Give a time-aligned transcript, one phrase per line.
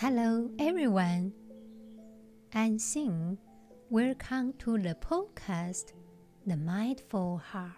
[0.00, 1.32] Hello, everyone.
[2.54, 3.36] I'm Xin.
[3.90, 5.92] Welcome to the podcast,
[6.46, 7.72] The Mindful Heart.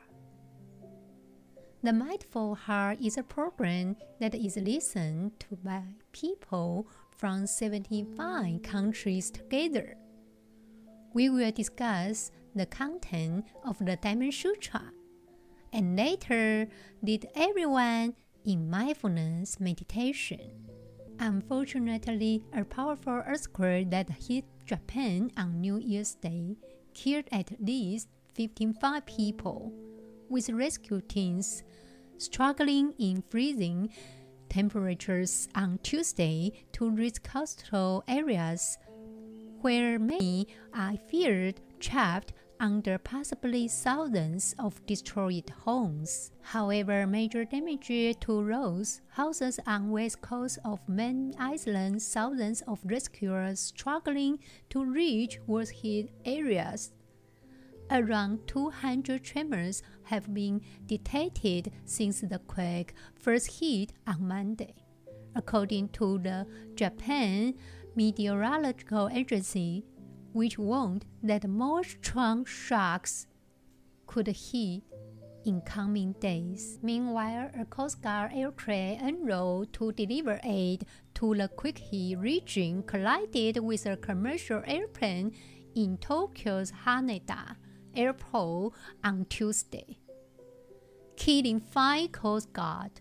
[1.82, 6.86] The Mindful Heart is a program that is listened to by people
[7.16, 9.96] from 75 countries together.
[11.14, 14.92] We will discuss the content of the Diamond Sutra
[15.72, 16.68] and later
[17.02, 18.12] lead everyone
[18.44, 20.69] in mindfulness meditation.
[21.22, 26.56] Unfortunately, a powerful earthquake that hit Japan on New Year's Day
[26.94, 29.70] killed at least 55 people,
[30.30, 31.62] with rescue teams
[32.16, 33.90] struggling in freezing
[34.48, 38.78] temperatures on Tuesday to reach coastal areas
[39.60, 46.30] where many are feared trapped under possibly thousands of destroyed homes.
[46.42, 47.88] However, major damage
[48.20, 55.38] to roads, houses on west coast of main island, thousands of rescuers struggling to reach
[55.46, 56.92] worst hit areas.
[57.90, 64.74] Around 200 tremors have been detected since the quake first hit on Monday,
[65.34, 67.54] according to the Japan
[67.96, 69.84] Meteorological Agency
[70.32, 73.26] which warned that more strong shocks
[74.06, 74.82] could hit
[75.44, 76.78] in coming days.
[76.82, 82.82] Meanwhile, a Coast Guard aircraft en route to deliver aid to the quick hit region
[82.82, 85.32] collided with a commercial airplane
[85.74, 87.56] in Tokyo's Haneda
[87.94, 89.98] airport on Tuesday,
[91.16, 93.00] killing five Coast Guard.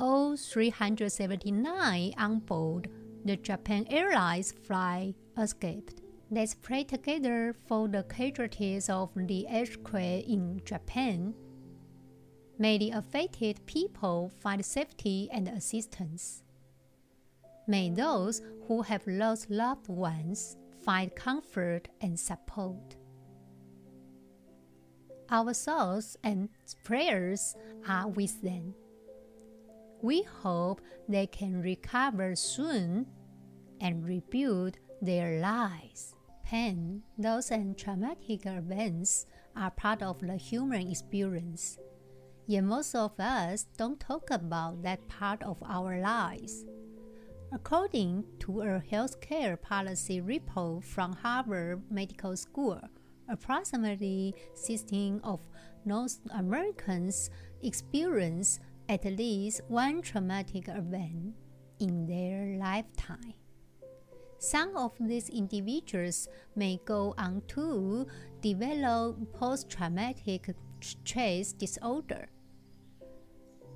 [0.00, 2.90] All 379 on board
[3.24, 6.02] the Japan Airlines flight escaped.
[6.30, 11.34] Let's pray together for the casualties of the earthquake in Japan.
[12.58, 16.42] May the affected people find safety and assistance.
[17.66, 22.96] May those who have lost loved ones find comfort and support.
[25.30, 26.50] Our thoughts and
[26.84, 27.56] prayers
[27.88, 28.74] are with them.
[30.04, 33.06] We hope they can recover soon
[33.80, 36.14] and rebuild their lives.
[36.44, 39.24] Pain, loss, and traumatic events
[39.56, 41.78] are part of the human experience.
[42.46, 46.66] Yet most of us don't talk about that part of our lives.
[47.50, 52.78] According to a healthcare policy report from Harvard Medical School,
[53.26, 55.40] approximately 16 of
[55.86, 57.30] North Americans
[57.62, 61.34] experience at least one traumatic event
[61.80, 63.34] in their lifetime.
[64.38, 68.06] Some of these individuals may go on to
[68.42, 72.28] develop post traumatic stress disorder,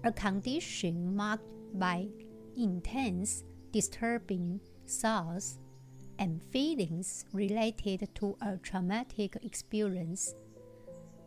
[0.04, 2.08] a condition marked by
[2.56, 5.58] intense, disturbing thoughts
[6.18, 10.34] and feelings related to a traumatic experience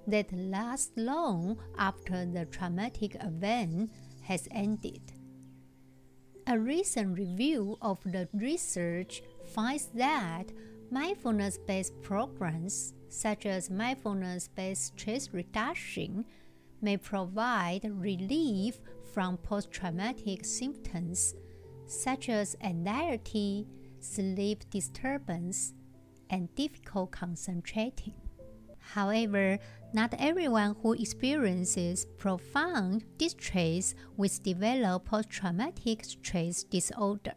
[0.07, 3.91] that lasts long after the traumatic event
[4.23, 5.01] has ended.
[6.47, 9.21] A recent review of the research
[9.53, 10.51] finds that
[10.89, 16.25] mindfulness based programs, such as mindfulness based stress reduction,
[16.81, 18.79] may provide relief
[19.13, 21.35] from post traumatic symptoms
[21.91, 23.67] such as anxiety,
[23.99, 25.73] sleep disturbance,
[26.29, 28.13] and difficult concentrating.
[28.79, 29.59] However,
[29.93, 37.33] not everyone who experiences profound distress will develop post traumatic stress disorder.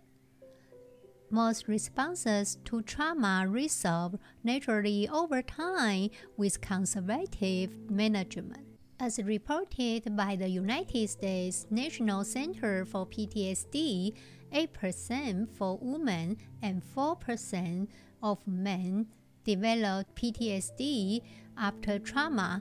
[1.31, 8.67] Most responses to trauma resolve naturally over time with conservative management.
[9.01, 14.15] As reported by the United States National Center for PTSD,
[14.53, 17.89] 8% for women and 4%
[18.23, 19.09] of men
[19.45, 21.21] develop PTSD
[21.59, 22.61] after trauma.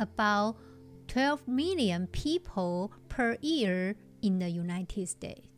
[0.00, 0.56] About
[1.08, 5.48] 12 million people per year in the United States.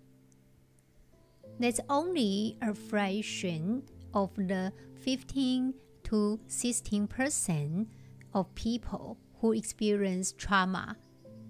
[1.58, 3.82] That's only a fraction
[4.14, 4.72] of the
[5.02, 5.74] 15
[6.04, 7.88] to 16 percent
[8.32, 10.96] of people who experience trauma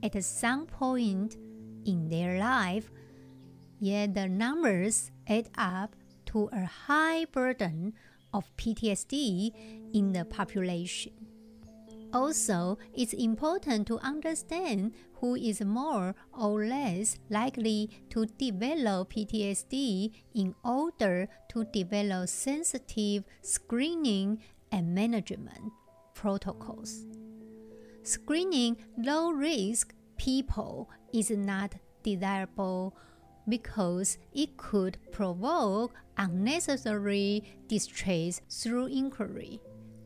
[0.03, 1.37] at some point
[1.85, 2.91] in their life,
[3.79, 5.95] yet the numbers add up
[6.27, 7.93] to a high burden
[8.33, 9.53] of PTSD
[9.93, 11.20] in the population.
[12.13, 20.55] Also, it's important to understand who is more or less likely to develop PTSD in
[20.65, 24.41] order to develop sensitive screening
[24.73, 25.73] and management
[26.15, 27.07] protocols.
[28.03, 32.97] Screening low risk people is not desirable
[33.49, 39.61] because it could provoke unnecessary distress through inquiry.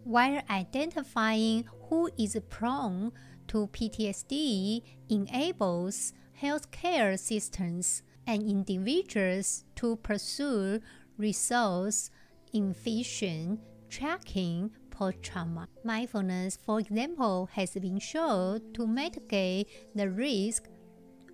[0.04, 1.64] While identifying
[1.94, 3.12] who is prone
[3.46, 6.12] to PTSD enables
[6.42, 10.80] healthcare systems and individuals to pursue
[11.16, 12.10] resource
[12.52, 15.68] efficient tracking post trauma.
[15.84, 20.64] Mindfulness, for example, has been shown to mitigate the risk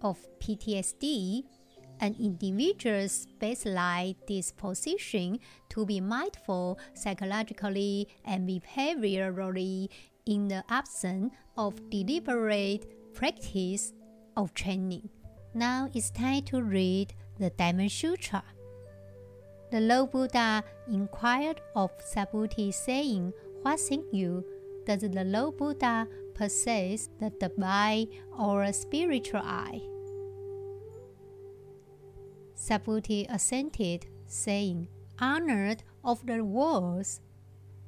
[0.02, 1.44] of PTSD
[2.00, 9.88] an individual's baseline disposition to be mindful psychologically and behaviorally
[10.30, 13.92] in the absence of deliberate practice
[14.36, 15.10] of training.
[15.54, 18.44] Now it's time to read the Diamond Sutra.
[19.72, 23.32] The Lord Buddha inquired of Subhuti, saying,
[23.62, 24.44] What think you?
[24.86, 29.80] Does the Lord Buddha possess the divine or spiritual eye?
[32.54, 34.86] Subhuti assented, saying,
[35.18, 37.20] Honored of the worlds,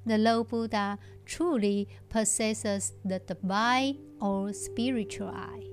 [0.05, 0.99] the Lord Buddha
[1.33, 5.65] truly possesses the divine or spiritual eye.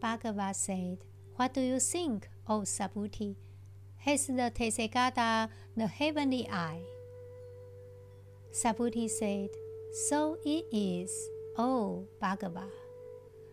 [0.00, 0.98] Bhagavad said,
[1.36, 3.36] What do you think, O Subhuti?
[3.98, 6.82] Has the Tathagata the heavenly eye?
[8.52, 9.50] Subhuti said,
[10.08, 11.12] So it is,
[11.56, 12.74] O Bhagavad.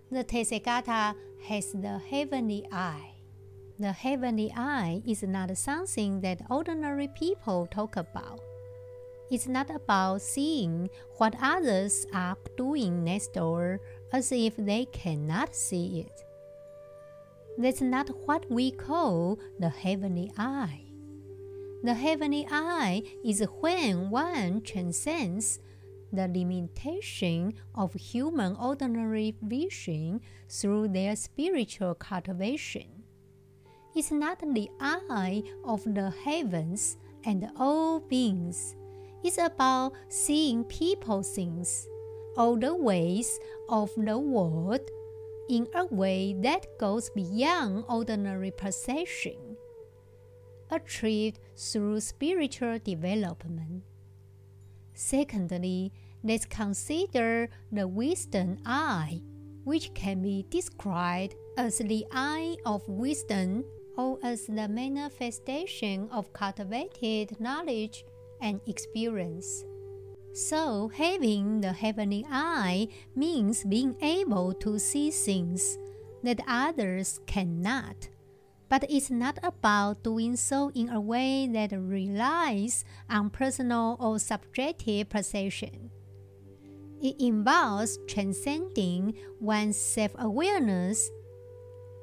[0.10, 1.14] The Tathagata
[1.48, 3.12] has the heavenly eye.
[3.78, 8.40] The heavenly eye is not something that ordinary people talk about.
[9.32, 13.80] It's not about seeing what others are doing next door
[14.12, 16.26] as if they cannot see it.
[17.58, 20.82] That's not what we call the heavenly eye.
[21.84, 25.60] The heavenly eye is when one transcends
[26.12, 30.20] the limitation of human ordinary vision
[30.50, 33.04] through their spiritual cultivation
[33.96, 38.76] It's not the eye of the heavens and all beings.
[39.24, 41.88] It's about seeing people things,
[42.36, 43.40] all the ways
[43.70, 44.82] of the world,
[45.50, 49.58] in a way that goes beyond ordinary perception,
[50.72, 53.84] achieved through spiritual development.
[54.94, 55.92] Secondly,
[56.24, 59.22] let's consider the wisdom eye,
[59.66, 63.66] which can be described as the eye of wisdom
[63.98, 68.04] or as the manifestation of cultivated knowledge
[68.42, 69.64] and experience.
[70.34, 75.78] So, having the heavenly eye means being able to see things
[76.24, 78.08] that others cannot.
[78.70, 85.10] But it's not about doing so in a way that relies on personal or subjective
[85.10, 85.92] perception.
[87.02, 91.12] It involves transcending one's self awareness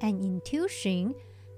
[0.01, 1.15] and intuition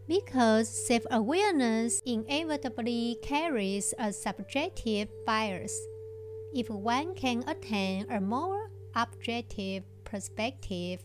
[0.07, 5.79] because self awareness inevitably carries a subjective bias.
[6.53, 11.03] If one can attain a more objective perspective,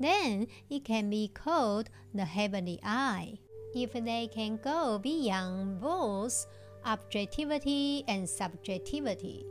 [0.00, 3.38] then it can be called the heavenly eye.
[3.74, 6.46] If they can go beyond both
[6.84, 9.44] objectivity and subjectivity,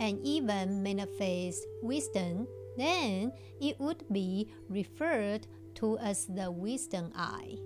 [0.00, 5.46] and even manifest wisdom, then it would be referred
[5.76, 7.56] to as the wisdom eye.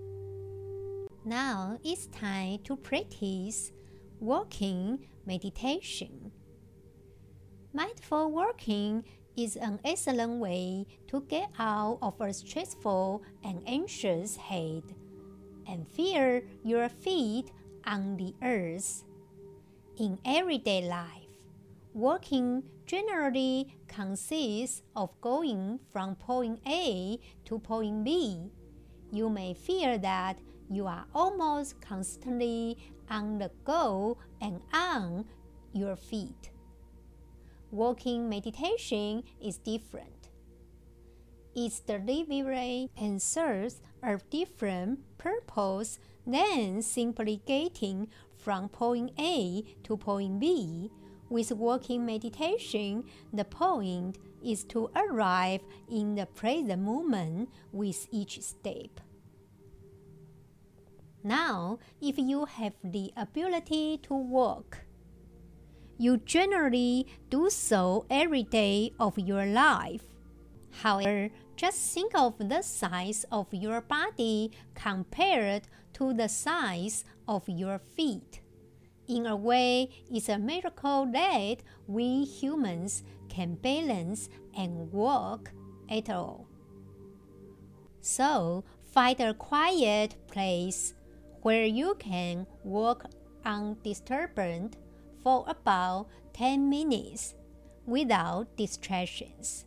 [1.26, 3.72] Now it's time to practice
[4.20, 6.30] walking meditation.
[7.72, 9.02] Mindful walking
[9.36, 14.84] is an excellent way to get out of a stressful and anxious head
[15.66, 17.50] and feel your feet
[17.84, 19.02] on the earth.
[19.98, 21.42] In everyday life,
[21.92, 28.52] walking generally consists of going from point A to point B.
[29.10, 30.38] You may feel that
[30.70, 32.76] you are almost constantly
[33.10, 35.24] on the go and on
[35.72, 36.50] your feet.
[37.70, 40.30] Walking meditation is different.
[41.54, 50.38] Its delivery and serves a different purpose than simply getting from point A to point
[50.38, 50.90] B.
[51.28, 59.00] With walking meditation, the point is to arrive in the present moment with each step.
[61.26, 64.78] Now, if you have the ability to walk,
[65.98, 70.04] you generally do so every day of your life.
[70.70, 75.62] However, just think of the size of your body compared
[75.94, 78.40] to the size of your feet.
[79.08, 81.56] In a way, it's a miracle that
[81.88, 85.50] we humans can balance and walk
[85.90, 86.46] at all.
[88.00, 90.94] So, find a quiet place
[91.46, 93.04] where you can walk
[93.44, 94.76] undisturbed
[95.22, 97.36] for about 10 minutes
[97.86, 99.64] without distractions.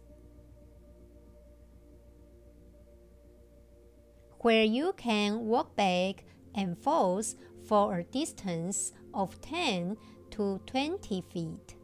[4.42, 9.96] Where you can walk back and forth for a distance of 10
[10.32, 11.79] to 20 feet.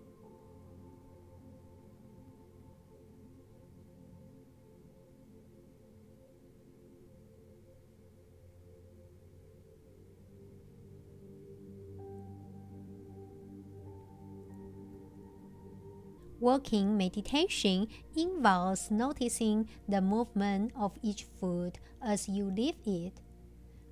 [16.45, 23.19] Walking meditation involves noticing the movement of each foot as you lift it.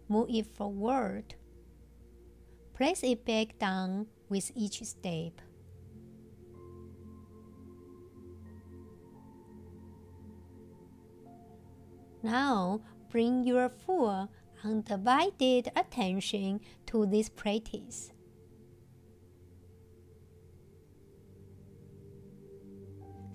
[0.08, 1.34] Move it forward.
[2.76, 5.42] Place it back down with each step.
[12.22, 14.30] Now, bring your full,
[14.64, 18.13] undivided attention to this practice.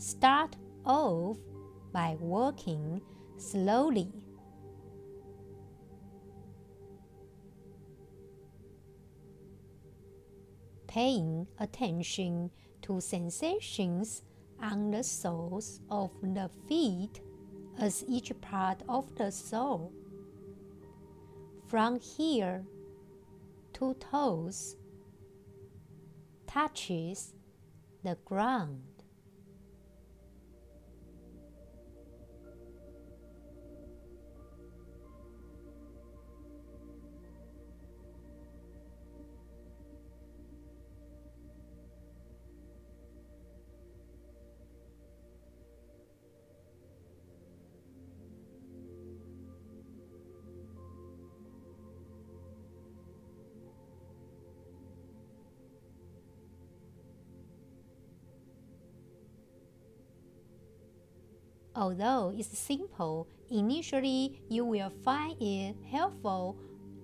[0.08, 1.36] Start off
[1.92, 3.02] by walking
[3.36, 4.10] slowly.
[10.86, 12.50] Paying attention
[12.80, 14.22] to sensations
[14.62, 17.20] on the soles of the feet
[17.78, 19.92] as each part of the sole.
[21.66, 22.64] From here
[23.74, 24.74] to toes
[26.46, 27.34] touches
[28.02, 28.87] the ground.
[61.78, 66.56] Although it's simple, initially you will find it helpful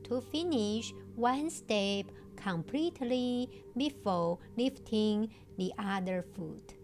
[0.03, 6.75] to finish one step completely before lifting the other foot.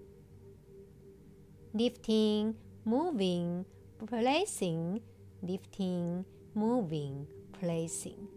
[1.75, 2.55] Lifting,
[2.85, 3.65] moving,
[4.07, 5.01] placing,
[5.43, 7.27] lifting, moving,
[7.59, 8.29] placing.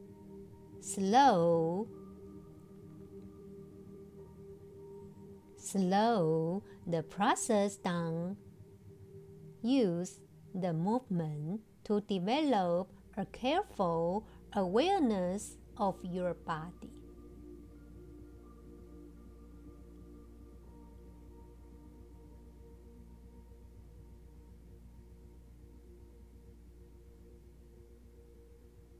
[0.81, 1.87] Slow,
[5.57, 8.35] slow the process down
[9.63, 10.19] use
[10.53, 16.91] the movement to develop a careful awareness of your body.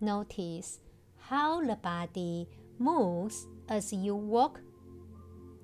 [0.02, 0.80] Notice
[1.18, 4.60] how the body moves as you walk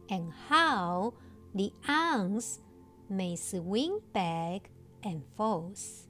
[0.09, 1.13] and how
[1.53, 2.61] the arms
[3.09, 4.69] may swing back
[5.03, 6.05] and falls.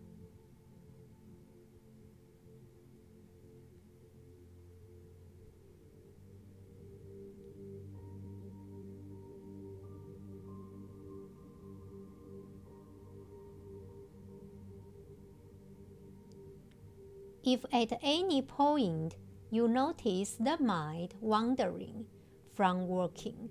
[17.43, 19.15] If at any point
[19.49, 22.05] you notice the mind wandering
[22.53, 23.49] from working,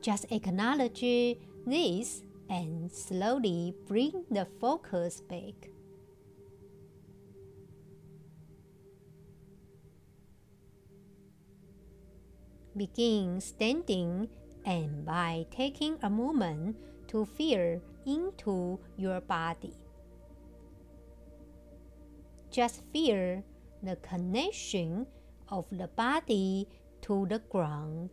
[0.00, 1.04] just acknowledge
[1.66, 5.70] this and slowly bring the focus back.
[12.76, 14.28] Begin standing
[14.64, 16.76] and by taking a moment
[17.08, 19.72] to feel into your body.
[22.50, 23.42] Just feel
[23.82, 25.06] the connection
[25.48, 26.68] of the body
[27.02, 28.10] to the ground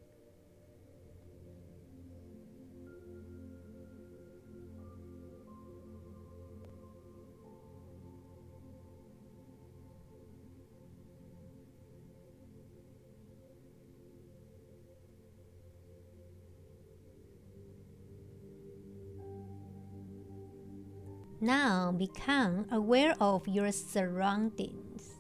[21.44, 25.20] Now become aware of your surroundings,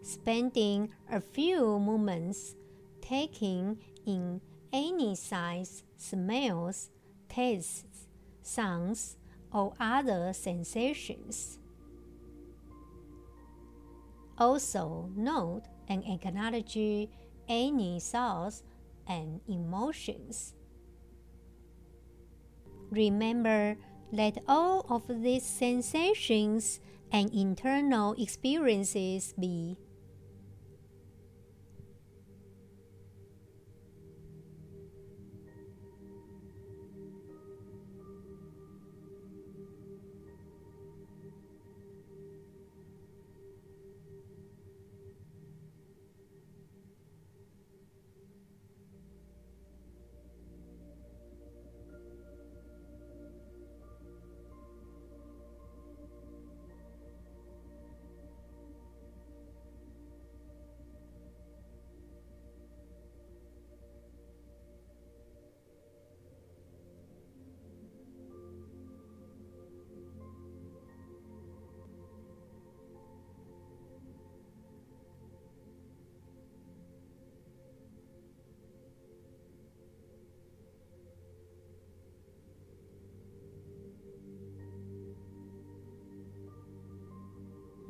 [0.00, 2.54] spending a few moments
[3.00, 4.40] taking in
[4.72, 6.90] any sights, smells,
[7.28, 8.06] tastes,
[8.42, 9.16] sounds,
[9.52, 11.58] or other sensations.
[14.38, 17.08] Also, note and acknowledge
[17.48, 18.62] any thoughts
[19.08, 20.54] and emotions.
[22.92, 23.76] Remember
[24.12, 26.80] Let all of these sensations
[27.12, 29.76] and internal experiences be.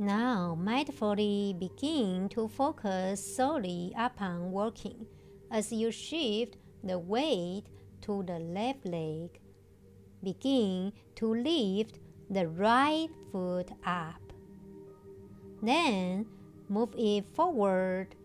[0.01, 5.05] Now, mindfully begin to focus solely upon walking
[5.51, 7.65] as you shift the weight
[8.09, 9.39] to the left leg.
[10.25, 11.99] Begin to lift
[12.31, 14.33] the right foot up.
[15.61, 16.25] Then
[16.71, 18.17] move it forward.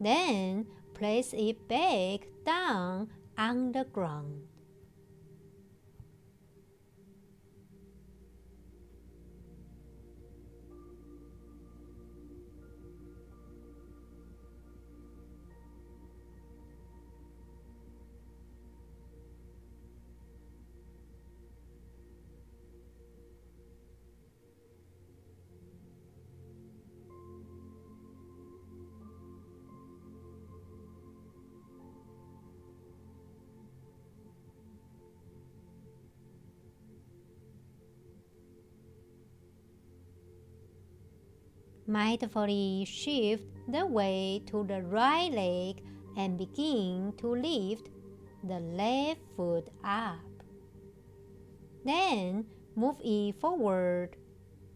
[0.00, 4.42] Then place it back down on the ground.
[41.92, 45.84] Mindfully shift the weight to the right leg
[46.16, 47.90] and begin to lift
[48.42, 50.24] the left foot up.
[51.84, 54.16] Then move it forward.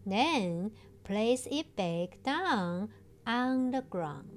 [0.05, 0.69] Then
[1.03, 2.89] place it back down
[3.25, 4.36] on the ground.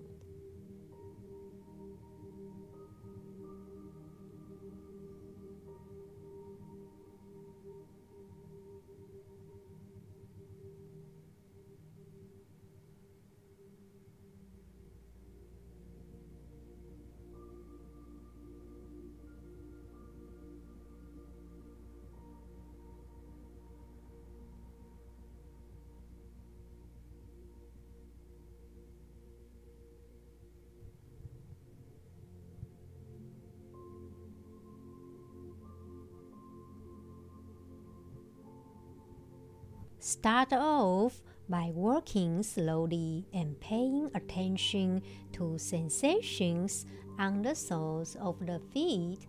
[40.03, 45.03] Start off by walking slowly and paying attention
[45.35, 46.87] to sensations
[47.19, 49.27] on the soles of the feet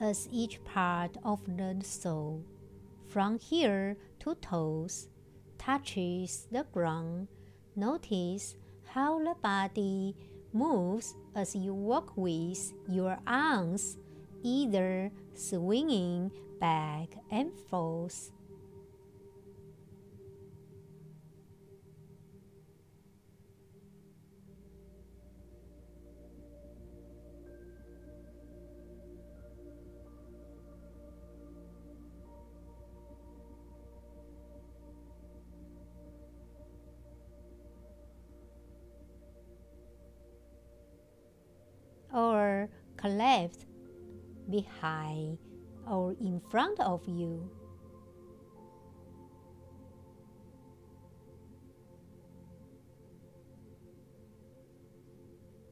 [0.00, 2.42] as each part of the sole,
[3.06, 5.06] from here to toes,
[5.58, 7.28] touches the ground.
[7.76, 10.16] Notice how the body
[10.52, 13.96] moves as you walk with your arms,
[14.42, 18.32] either swinging back and forth
[42.12, 42.68] or
[43.04, 43.66] left,
[44.50, 45.38] behind,
[45.86, 47.50] or in front of you.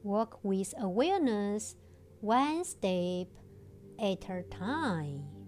[0.03, 1.75] Walk with awareness
[2.21, 3.27] one step
[3.99, 5.38] at a time.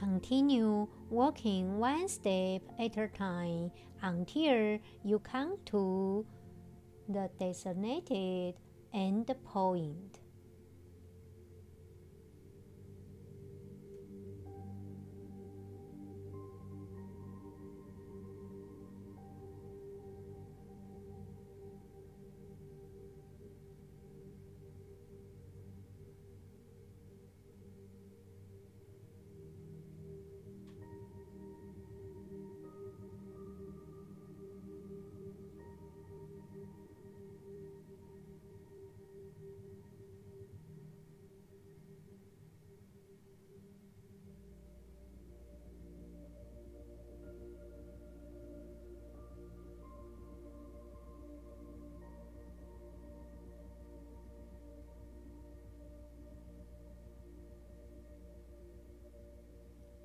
[0.00, 6.24] Continue walking one step at a time until you come to
[7.06, 8.54] the designated
[8.94, 10.20] end point.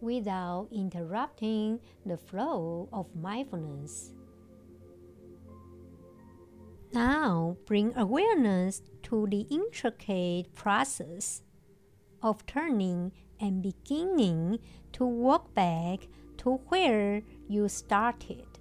[0.05, 4.13] Without interrupting the flow of mindfulness.
[6.93, 11.41] Now bring awareness to the intricate process
[12.21, 14.59] of turning and beginning
[14.93, 18.54] to walk back to where you started.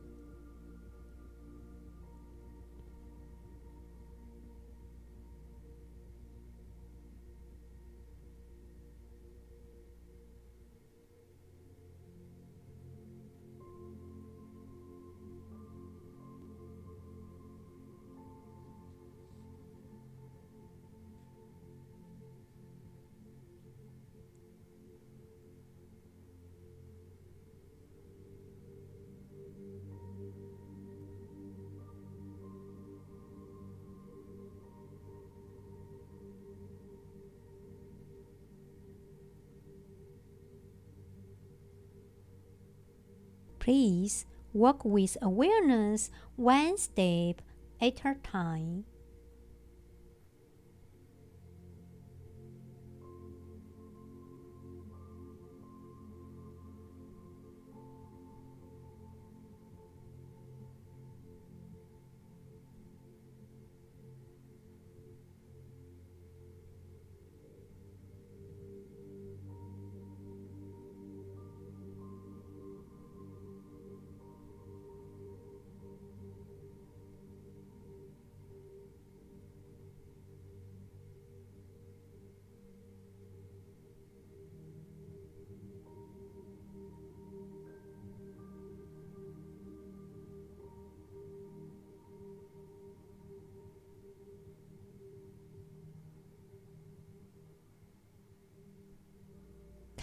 [43.64, 47.40] Please walk with awareness one step
[47.81, 48.85] at a time.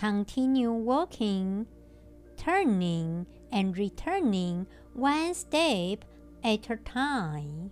[0.01, 1.67] Continue walking,
[2.35, 6.03] turning and returning one step
[6.43, 7.71] at a time.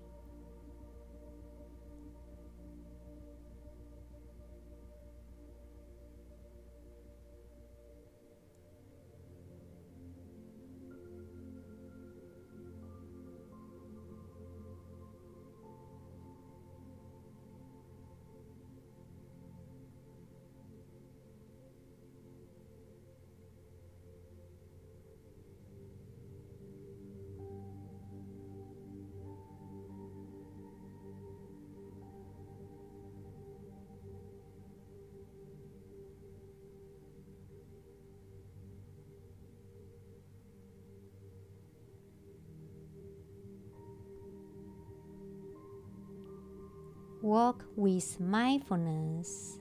[47.29, 49.59] Walk with mindfulness.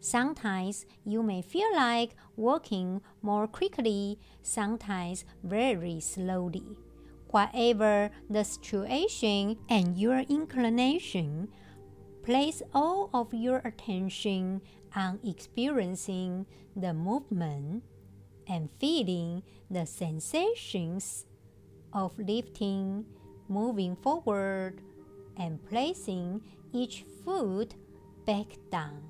[0.00, 6.78] Sometimes you may feel like walking more quickly, sometimes very slowly.
[7.28, 11.46] Whatever the situation and your inclination,
[12.24, 14.62] place all of your attention
[14.96, 17.84] on experiencing the movement
[18.48, 21.24] and feeling the sensations
[21.92, 23.06] of lifting
[23.50, 24.80] moving forward
[25.36, 26.40] and placing
[26.72, 27.74] each foot
[28.24, 29.09] back down.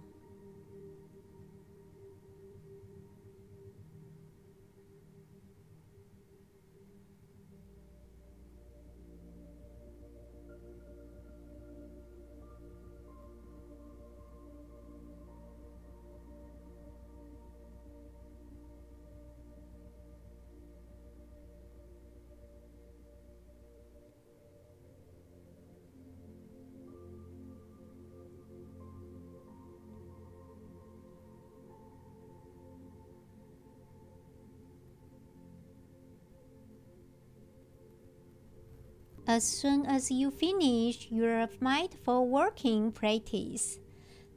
[39.31, 43.79] As soon as you finish your mindful working practice,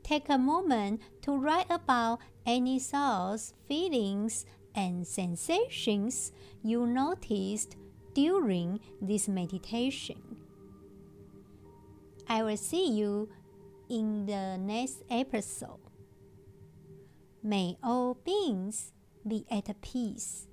[0.03, 7.75] take a moment to write about any thoughts, feelings, and sensations you noticed
[8.13, 10.21] during this meditation.
[12.29, 13.29] I will see you
[13.89, 15.89] in the next episode.
[17.41, 18.93] May all beings
[19.27, 20.45] be at peace.